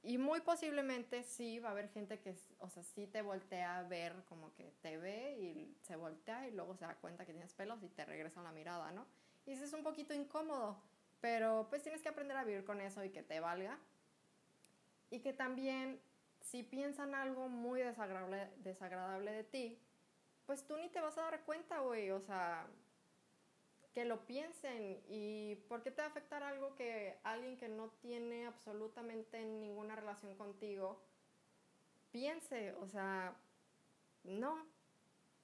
Y 0.01 0.17
muy 0.17 0.39
posiblemente 0.41 1.23
sí 1.23 1.59
va 1.59 1.69
a 1.69 1.71
haber 1.71 1.89
gente 1.89 2.19
que, 2.19 2.33
o 2.59 2.69
sea, 2.69 2.83
sí 2.83 3.05
te 3.05 3.21
voltea 3.21 3.79
a 3.79 3.83
ver 3.83 4.23
como 4.29 4.53
que 4.53 4.71
te 4.81 4.97
ve 4.97 5.37
y 5.37 5.77
se 5.81 5.97
voltea 5.97 6.47
y 6.47 6.51
luego 6.51 6.75
se 6.75 6.85
da 6.85 6.95
cuenta 6.95 7.25
que 7.25 7.33
tienes 7.33 7.53
pelos 7.53 7.83
y 7.83 7.89
te 7.89 8.05
regresa 8.05 8.41
la 8.41 8.51
mirada, 8.51 8.91
¿no? 8.91 9.05
Y 9.45 9.51
eso 9.51 9.65
es 9.65 9.73
un 9.73 9.83
poquito 9.83 10.13
incómodo, 10.13 10.81
pero 11.19 11.67
pues 11.69 11.83
tienes 11.83 12.01
que 12.01 12.09
aprender 12.09 12.37
a 12.37 12.45
vivir 12.45 12.63
con 12.63 12.79
eso 12.79 13.03
y 13.03 13.09
que 13.09 13.23
te 13.23 13.41
valga. 13.41 13.77
Y 15.09 15.19
que 15.19 15.33
también 15.33 15.99
si 16.39 16.63
piensan 16.63 17.13
algo 17.13 17.49
muy 17.49 17.81
desagradable, 17.81 18.49
desagradable 18.57 19.31
de 19.31 19.43
ti, 19.43 19.79
pues 20.45 20.65
tú 20.65 20.77
ni 20.77 20.89
te 20.89 21.01
vas 21.01 21.17
a 21.17 21.23
dar 21.23 21.43
cuenta, 21.43 21.79
güey, 21.79 22.09
o 22.11 22.21
sea, 22.21 22.67
que 23.93 24.05
lo 24.05 24.25
piensen 24.25 25.01
y 25.07 25.55
por 25.67 25.81
qué 25.81 25.91
te 25.91 26.01
va 26.01 26.07
a 26.07 26.11
afectar 26.11 26.43
algo 26.43 26.75
que 26.75 27.17
alguien 27.23 27.57
que 27.57 27.67
no 27.67 27.89
tiene 28.01 28.45
absolutamente 28.45 29.43
ninguna 29.43 29.95
relación 29.95 30.35
contigo 30.35 31.01
piense, 32.11 32.73
o 32.73 32.87
sea, 32.87 33.35
no. 34.23 34.65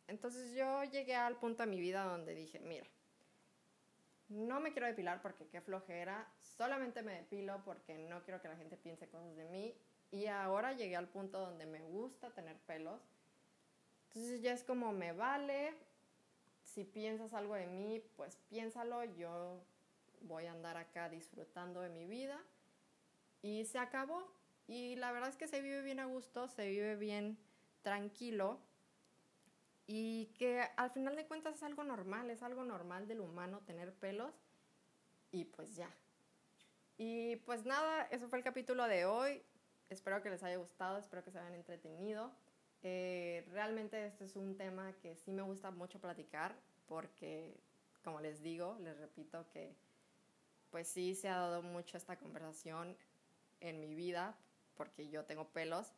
Entonces 0.07 0.53
yo 0.55 0.83
llegué 0.83 1.15
al 1.15 1.37
punto 1.37 1.63
de 1.63 1.69
mi 1.69 1.79
vida 1.79 2.03
donde 2.03 2.35
dije, 2.35 2.59
mira, 2.59 2.85
no 4.29 4.59
me 4.59 4.71
quiero 4.71 4.87
depilar 4.87 5.21
porque 5.21 5.47
qué 5.47 5.61
flojera, 5.61 6.27
solamente 6.39 7.01
me 7.01 7.13
depilo 7.13 7.63
porque 7.63 7.97
no 7.97 8.23
quiero 8.23 8.41
que 8.41 8.47
la 8.47 8.57
gente 8.57 8.77
piense 8.77 9.07
cosas 9.07 9.35
de 9.35 9.45
mí 9.45 9.75
y 10.11 10.27
ahora 10.27 10.73
llegué 10.73 10.95
al 10.95 11.09
punto 11.09 11.39
donde 11.39 11.65
me 11.65 11.81
gusta 11.81 12.31
tener 12.31 12.57
pelos. 12.61 13.01
Entonces 14.07 14.41
ya 14.41 14.53
es 14.53 14.63
como 14.63 14.93
me 14.93 15.11
vale, 15.11 15.73
si 16.65 16.83
piensas 16.83 17.33
algo 17.33 17.55
de 17.55 17.67
mí, 17.67 18.03
pues 18.17 18.37
piénsalo, 18.49 19.05
yo 19.05 19.63
voy 20.21 20.45
a 20.45 20.51
andar 20.51 20.77
acá 20.77 21.09
disfrutando 21.09 21.79
de 21.79 21.89
mi 21.89 22.05
vida 22.05 22.41
y 23.41 23.65
se 23.65 23.79
acabó. 23.79 24.27
Y 24.67 24.95
la 24.95 25.11
verdad 25.11 25.29
es 25.29 25.37
que 25.37 25.47
se 25.47 25.61
vive 25.61 25.83
bien 25.83 25.99
a 25.99 26.05
gusto, 26.05 26.47
se 26.47 26.67
vive 26.67 26.95
bien 26.95 27.37
tranquilo 27.83 28.59
y 29.87 30.33
que 30.37 30.61
al 30.75 30.89
final 30.89 31.15
de 31.15 31.27
cuentas 31.27 31.55
es 31.55 31.63
algo 31.63 31.83
normal, 31.83 32.31
es 32.31 32.41
algo 32.41 32.63
normal 32.63 33.07
del 33.07 33.21
humano 33.21 33.61
tener 33.61 33.93
pelos 33.93 34.33
y 35.31 35.45
pues 35.45 35.75
ya. 35.75 35.89
Y 36.97 37.35
pues 37.37 37.65
nada, 37.65 38.07
eso 38.09 38.27
fue 38.27 38.39
el 38.39 38.43
capítulo 38.43 38.87
de 38.87 39.05
hoy. 39.05 39.43
Espero 39.89 40.21
que 40.23 40.31
les 40.31 40.41
haya 40.41 40.57
gustado, 40.57 40.97
espero 40.97 41.23
que 41.23 41.31
se 41.31 41.37
hayan 41.37 41.53
entretenido. 41.53 42.31
Eh, 42.87 43.43
realmente 43.51 44.05
este 44.05 44.25
es 44.25 44.35
un 44.35 44.55
tema 44.57 44.93
que 45.01 45.15
sí 45.15 45.31
me 45.31 45.41
gusta 45.41 45.71
mucho 45.71 45.99
platicar 45.99 46.55
porque, 46.85 47.59
como 48.03 48.21
les 48.21 48.43
digo, 48.43 48.77
les 48.79 48.95
repito 48.99 49.49
que 49.49 49.75
pues 50.69 50.87
sí 50.87 51.15
se 51.15 51.27
ha 51.27 51.39
dado 51.39 51.63
mucho 51.63 51.97
esta 51.97 52.15
conversación 52.19 52.95
en 53.59 53.79
mi 53.79 53.95
vida 53.95 54.37
porque 54.75 55.09
yo 55.09 55.25
tengo 55.25 55.47
pelos, 55.47 55.93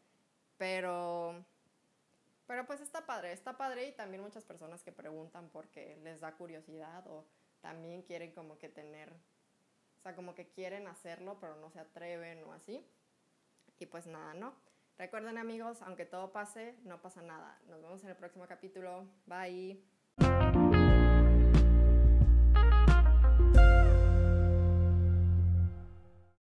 pero 0.58 1.44
pero 2.46 2.66
pues 2.66 2.80
está 2.80 3.06
padre, 3.06 3.34
está 3.34 3.58
padre 3.58 3.90
y 3.90 3.92
también 3.92 4.24
muchas 4.24 4.46
personas 4.46 4.82
que 4.82 4.94
preguntan 4.94 5.50
porque 5.50 5.98
les 6.04 6.22
da 6.22 6.38
curiosidad 6.38 7.06
o 7.08 7.26
también 7.60 8.02
quieren 8.02 8.32
como 8.32 8.58
que 8.58 8.70
tener, 8.70 9.12
o 9.12 10.02
sea, 10.04 10.16
como 10.16 10.34
que 10.36 10.48
quieren 10.48 10.88
hacerlo 10.88 11.38
pero 11.42 11.58
no 11.58 11.70
se 11.70 11.82
atreven 11.82 12.46
o 12.46 12.54
así. 12.54 12.82
Y 13.78 13.88
pues 13.88 14.08
nada, 14.08 14.34
¿no? 14.34 14.56
Recuerden 14.98 15.38
amigos, 15.38 15.82
aunque 15.84 16.06
todo 16.06 16.32
pase, 16.32 16.76
no 16.84 17.02
pasa 17.02 17.22
nada. 17.22 17.60
Nos 17.68 17.82
vemos 17.82 18.04
en 18.04 18.10
el 18.10 18.16
próximo 18.16 18.48
capítulo. 18.48 19.08
Bye. 19.28 19.97